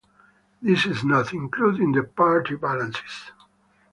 This 0.63 0.87
is 0.87 1.03
not 1.03 1.31
included 1.31 1.79
in 1.79 1.91
the 1.91 2.01
party 2.01 2.55
balances. 2.55 3.31